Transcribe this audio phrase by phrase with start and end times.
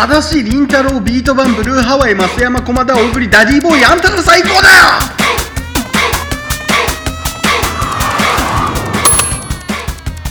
[0.00, 4.62] 裸足凛太郎ビートバンブルーハワイ増山駒田小栗ダディーボーイあんたら最高だよ！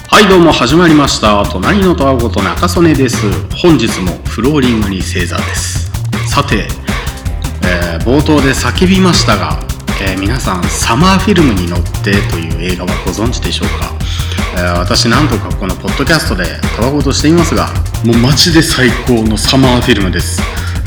[0.07, 1.45] はいどうも始まりました。
[1.45, 3.17] 隣のたわごと中曽根です。
[3.55, 5.91] 本日もフローリングに正座です。
[6.27, 6.67] さて、
[7.61, 9.59] えー冒頭で叫びましたが、
[10.01, 13.93] えー皆さんサマーフィルムに乗ってという映画はご存知でしょうか、
[14.61, 16.45] 私なんとかこのポッドキャストで
[16.75, 17.69] たわごとしていますが
[18.05, 20.41] もうマジで最高のサマーフィルムです。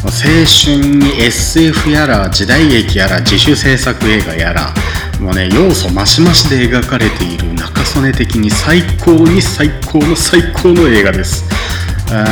[0.05, 4.75] 青春に SF やら時代劇やら自主制作映画やら
[5.21, 11.45] もうね要素マシマシで描かれている中曽根的に最高に最高の最高の映画です、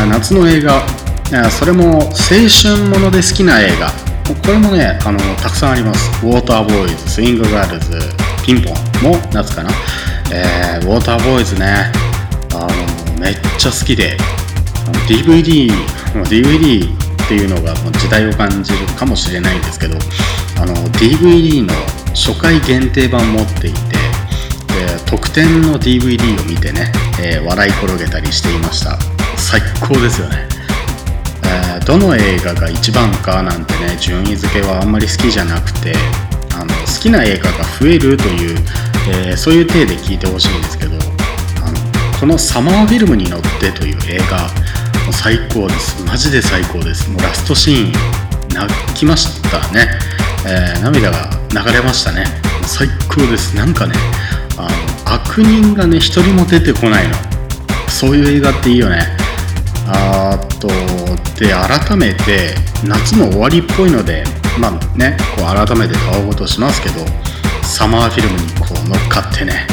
[0.09, 0.83] 夏の映画、
[1.51, 2.11] それも青
[2.51, 3.93] 春もので好きな映画。
[4.43, 6.11] これもねあのたくさんあります。
[6.25, 8.01] ウォーターボーイズスイングガールズ
[8.45, 9.71] ピンポンも夏かな、
[10.33, 11.93] えーウォーターボーイズね。
[12.55, 12.67] あ
[13.15, 14.17] のめっちゃ好きで。
[15.07, 15.71] DVD、
[16.29, 16.85] DVD
[17.25, 19.97] っていうのが時代を感じるかもしれないんですけど
[20.61, 21.73] あの DVD の
[22.09, 23.97] 初回限定版持っていてで
[25.07, 28.99] 特典の DVD を見てね、えー笑い転げたりしていました。
[29.37, 30.49] 最高ですよね、
[31.45, 35.93] えーどの映画が一番かなんてね順位付けはあんまり好きじゃなくて
[36.55, 38.59] あの好きな映画が増えるという、
[39.09, 44.43] えーそういう体で聞いてほしいんですけどあのこの「サマーフィルムに乗って」という映画
[45.05, 46.03] もう最高です。
[46.05, 47.09] マジで最高です。
[47.11, 47.93] もうラストシーン
[48.55, 49.89] 泣きましたね、
[50.47, 52.25] えー涙が流れましたね。
[52.67, 53.55] 最高です。
[53.57, 53.95] なんかね
[54.57, 57.15] あの悪人がね一人も出てこないの。
[57.89, 59.17] そういう映画っていいよね。
[59.89, 60.69] あーと
[61.39, 62.55] で改めて
[62.85, 64.23] 夏の終わりっぽいので
[64.59, 67.05] まあねこう改めてたわごとしますけど
[67.81, 69.67] サマーフィルムにこう乗っかってね。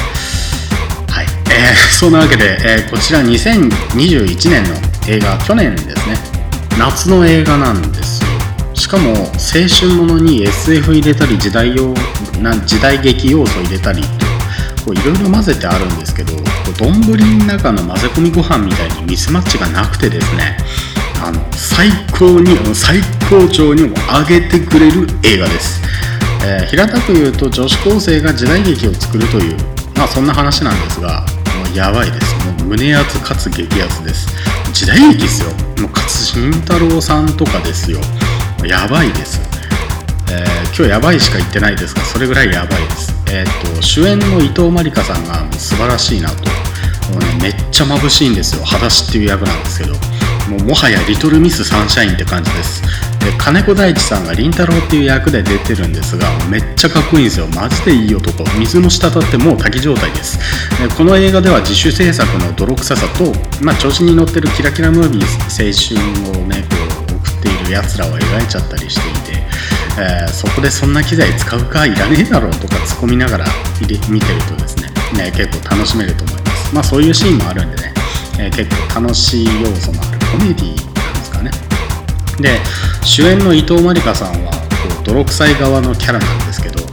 [1.10, 4.76] はい、えー そんなわけで、えーこちら2021年の
[5.08, 6.18] 映画去年ですね。
[6.80, 8.28] 夏の映画なんですよ。
[8.76, 11.94] しかも青春ものに SF 入れたり時代用
[12.42, 14.02] な時代劇要素入れたり
[14.86, 16.32] こういろいろ混ぜてあるんですけど
[16.78, 20.56] 丼の中の混ぜ込みご飯みたいにミスマッチがなくてですね。
[21.22, 23.98] あの最高に最高潮にも
[24.30, 25.82] 上げてくれる映画です、
[26.48, 29.58] えー平たく言うと女子高生が時代劇を作るという
[29.98, 31.26] まあそんな話なんですが
[31.58, 32.36] もうやばいです。
[32.46, 34.28] もう胸熱かつ激熱です。
[34.72, 35.50] 時代劇ですよ。
[35.82, 38.00] もう勝新太郎さんとかですよ。
[38.66, 39.42] やばいです。
[40.32, 46.44] えー今日やばいしか言ってないですがそれぐらいやばいです、えー、と主演の伊藤まりかさんがもう素晴らしいなと。
[47.12, 48.64] もう、ね、めっちゃ眩しいんですよ。
[48.64, 49.96] 裸足っていう役なんですけど。
[50.50, 52.82] もうもはやリトルミスサンシャインって感じです。
[53.20, 57.48] で金子大地さんが凛太郎っていう役で出てるんですがめっちゃかっこいいんですよ。
[57.48, 58.44] マジでいい男。
[58.58, 60.40] 水の滴ってもう滝状態です。
[60.82, 69.44] でこの映画では自主制作の泥臭さと、まあ、調子に乗ってるキラキラムービー青春をねこう送っているやつらを描いちゃったりしていて
[70.00, 73.46] えーそこでそんな機材使うかいらねえだろうとか突っ込みながら
[73.82, 74.00] 見てる
[74.48, 74.90] とですね
[75.26, 76.76] ね結構楽しめると思います。
[76.76, 77.94] まあそういうシーンもあるんでね、
[78.40, 80.17] えー結構楽しい要素のある。
[80.32, 81.52] コメディですかね。
[82.40, 82.60] で
[83.04, 84.58] 主演の伊藤まりかさんはこ
[85.02, 86.84] う泥臭い側のキャラなんですけど、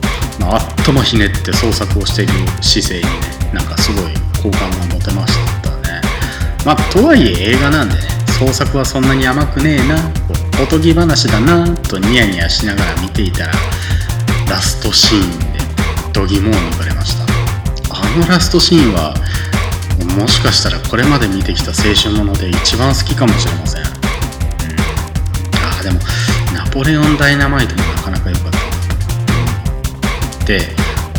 [0.40, 3.10] まあ、頭ひねって創作をしている姿勢にね
[3.52, 6.00] なんかすごい好感が持てましたね。
[6.64, 8.00] まあとはいえ映画なんでね
[8.38, 9.96] 創作はそんなに甘くねえな
[10.62, 13.52] おとぎ話だなとニヤニヤしながら見ていたら
[14.48, 15.58] ラストシーンで
[16.12, 17.24] 度肝を抜かれました。
[17.90, 19.14] あのラストシーンは
[20.16, 23.88] もしかしたらこれまで見てきた青春もので一番好きかもしれません、うん、
[25.80, 26.00] あでも
[26.54, 30.46] ナポレオンダイナマイトもなかなか良かった。
[30.46, 30.60] で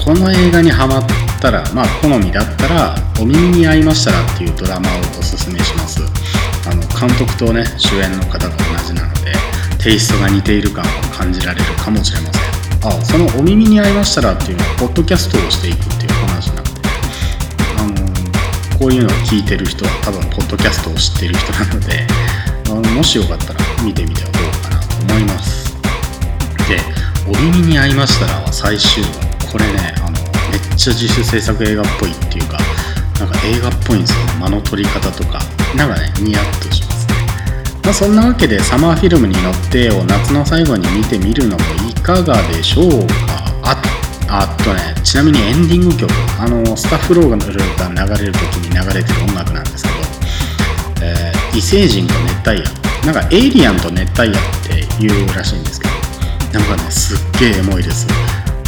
[0.03, 1.03] この映画にハマっ
[1.41, 6.01] たらまあ好みだったら「お耳に合いましたら」っていうドラマをおすすめします。
[6.69, 9.33] あの監督とね主演の方が同じなので
[9.79, 12.43] テイストが似ている感を感じられるかもしれません。
[12.87, 15.94] あその「お耳に合いましたら」っていうのはポッドキャストをしていく
[18.79, 22.07] こういうのを聞いてる人は多分ポッドキャストを知ってる人なので
[22.67, 25.73] あのもしよかったら見てみてはどうかなと思います。
[26.67, 26.79] で
[27.27, 30.11] 「お耳に合いましたら」は最終話これねあの
[30.51, 32.59] めっちゃ自主制作映画っぽいっていうか
[33.19, 34.17] なんか映画っぽいんですよ。
[34.39, 35.39] 間の取り方とか。
[35.75, 37.15] なんかねニヤッとしますね。
[37.83, 43.44] まあそんなわけでサマーフィルムに乗ってを夏の最後に見てみるのもいかがでしょうか。
[44.27, 47.45] あとねちなみにエンディング曲あのスタッフローが流
[48.21, 49.95] れる時に流れてる音楽なんですけど、
[51.05, 52.13] えー異星人と
[52.43, 52.65] 熱帯夜
[53.05, 58.05] なんかエイリアンと熱帯夜っていうらしいんですけどなんかねすっげえエモいです。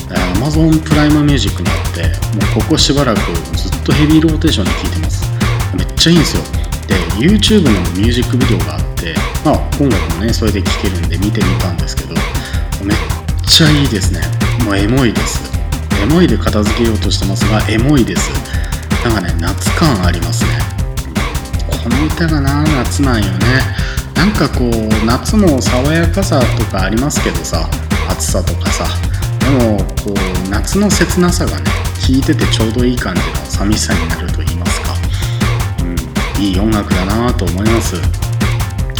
[0.08, 2.04] Amazon プライムミュージックにあって
[2.38, 3.20] もうここしばらく
[3.58, 5.28] ずっとヘビーローテーションで聴いてます。
[5.76, 6.44] めっちゃいいんですよ。
[6.88, 9.14] で YouTube のミュージックビデオがあって、
[9.44, 12.14] まあ音楽もねそれで聴けるんで見てみたんですけど
[12.86, 12.98] めっ
[13.46, 14.37] ちゃいいですね。
[14.68, 15.40] もうエモいです。
[16.04, 18.30] エモいで片付けようとしてますがエモいです。
[19.02, 20.50] なんかね夏感ありますね。
[21.82, 23.38] この歌がな夏なんよね。
[24.14, 27.70] なんかこう夏も爽やかさとかありますけどさ
[28.10, 28.86] 暑さとかさ。
[29.40, 30.14] でもこ
[30.46, 31.64] う夏の切なさがね
[32.06, 34.94] 聴いててちょうどいい感じの寂しさになると言いますか、
[35.80, 37.96] うん、いい音楽だなと思います。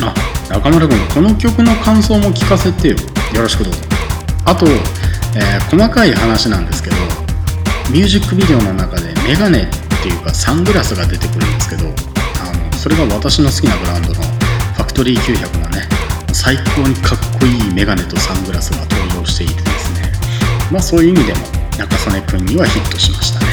[0.02, 0.14] あ
[0.50, 2.96] 中村君この曲の感想も聞かせてよ。
[3.36, 3.80] よろしくどうぞ。
[4.46, 4.66] あと、
[5.38, 6.96] えー、細かい話なんですけど
[7.92, 9.68] ミュージックビデオの中でメガネっ
[10.02, 11.90] ていうかサングラスが出てくるんですけどあ
[12.58, 15.84] のそれが私の好きなブランドのファクトリー900のね
[16.34, 20.12] 最高にかっこいいメガネとサングラスが登場していてですね。
[20.72, 21.40] まあそういう意味でも
[21.78, 23.46] 中曽根くんにはヒットしましたね、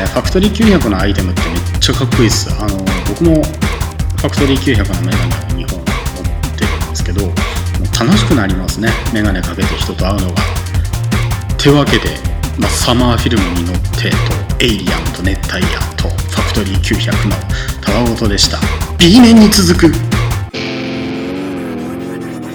[0.00, 2.52] えー、ファクトリー900のアイテムってめっちゃかっこいいっす。
[2.52, 2.76] あの
[3.08, 7.34] 僕もファクトリー900のメガネを2本持ってるんですけどもう
[7.98, 8.90] 楽しくなりますね。
[9.14, 10.67] メガネかけて人と会うのが。
[11.58, 12.04] てわけで、
[12.56, 14.16] まあ、サマーフィルムに乗ってと
[14.60, 17.34] エイリアンと熱帯夜とファクトリー900の
[17.82, 18.58] たわごとでした。
[18.96, 19.92] B 面に続く。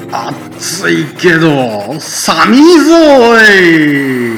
[0.10, 4.38] 暑いけど寒いぞおい！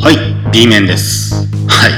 [0.00, 1.34] はい B 面です。
[1.66, 1.92] はい、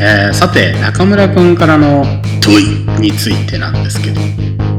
[0.00, 2.04] えー、さて中村君からの
[2.48, 4.20] 問いについてなんですけど。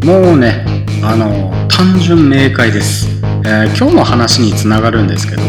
[0.05, 0.65] もうね
[1.03, 3.07] あの単純明快です、
[3.45, 5.41] えー、今日の話につながるんですけど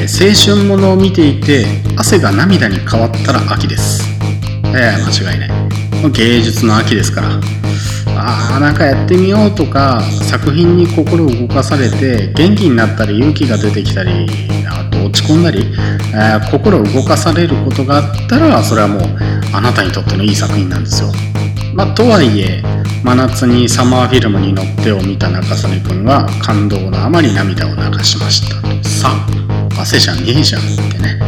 [0.00, 4.02] え青春ものを見ていて汗が涙に変わったら秋です。
[4.74, 6.10] ええ間違いない。
[6.12, 7.28] 芸術の秋ですから。
[8.16, 14.26] ああなんかやってみようとか作品に心を動かされて元気になったり勇気が出てきたり
[15.08, 15.64] 落ち込んだり、
[16.14, 19.02] えー、心を動かされることがあったらそれはもう
[19.52, 21.10] あなたにとってのいい作品なんですよ。
[21.74, 22.62] まあ、とはいえ
[23.04, 28.56] 真夏にサマーフィルムに乗ってを見た中曽根君は感動のあまり涙を流しました
[28.88, 31.18] さあ汗じゃねえじゃんってね。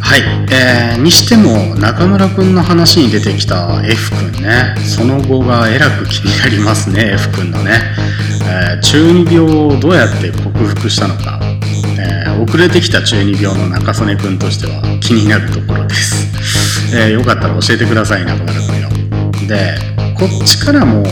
[0.00, 0.20] はい、
[0.52, 4.74] えー、にしても中村君の話に出てきた F 君ね。
[4.84, 7.72] その後がえらく気になりますね F 君のね、
[8.44, 11.40] えー、中二病をどうやって克服したのか、
[12.42, 18.88] 遅れてきた中二病の中曽根君としては気になるところです、えよかったら教えてください中村君よ。
[19.46, 19.76] で
[20.18, 21.04] こっちからも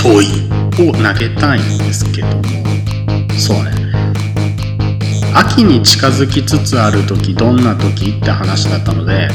[0.00, 0.48] 問い
[0.88, 2.42] を投げたいんですけども。
[3.36, 3.72] そうね。
[5.34, 9.28] 秋に近づきつつある時どんな時って話だったので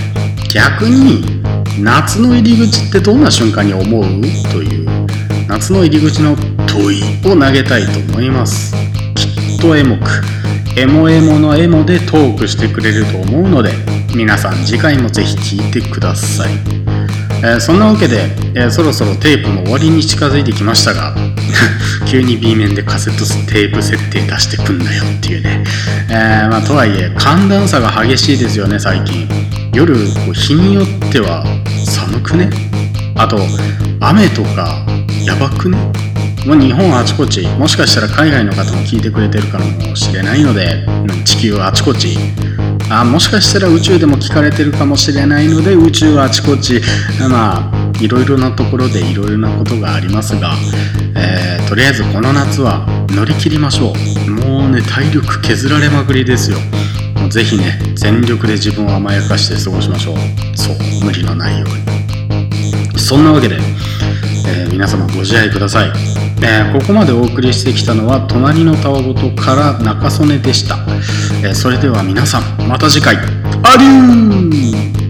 [0.54, 1.44] 逆に
[1.80, 4.04] 夏の入り口ってどんな瞬間に思う？
[4.52, 5.08] という
[5.48, 6.36] 夏の入り口の
[6.66, 8.74] 問いを投げたいと思います。
[9.16, 9.28] き
[9.58, 10.43] っとエモく。
[10.76, 13.74] エモエモのエモでトークしてくれると思うので
[14.16, 16.54] 皆さん次回もぜひ聴いてください。
[17.46, 18.24] えー、そんなわけで、
[18.56, 21.14] えー、そろそろテープも終わりに近づいてきましたが
[22.08, 25.64] 急に B 面でカセットテープ設定出してくんなよっていうね、
[26.10, 29.28] えー、まあ、とはいえ寒暖差が激しいですよね最近。
[29.74, 30.00] 夜こ
[30.30, 31.44] う日によっては
[31.86, 32.50] 寒くね？
[33.16, 33.40] あと
[34.00, 34.86] 雨とか
[35.26, 35.78] やばくね？
[36.46, 40.86] もう日本あちこちもしかしたら海外の方も聞いてくれてるかもしれないので
[41.24, 42.18] 地球あちこち。
[42.92, 46.82] あもしかしたら宇宙でも聞かれてるかもしれないので宇宙あちこち。
[47.30, 50.54] まあいろいろなところでいろいろなことがありますが、
[51.16, 53.94] えー、とりあえずこの夏は乗り切りましょ
[54.28, 54.32] う。
[54.32, 56.58] もうね体力削られまくりですよ。
[57.16, 60.18] もうぜひね全力で自分を甘やかして過ごしましょう。
[60.58, 61.70] そう無理のないよう
[62.94, 63.00] に。
[63.00, 63.58] そんなわけで、
[64.48, 66.13] えー、皆様ご自愛ください。
[66.46, 70.78] えー、ここまでお送りしてきたのは「隣のたわごと」から中曽根でした、
[71.42, 73.16] えー、それでは皆さんまた次回。
[73.16, 75.03] アデュー